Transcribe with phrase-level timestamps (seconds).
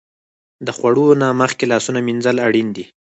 [0.65, 2.85] د خوړو نه مخکې لاسونه مینځل اړین دي.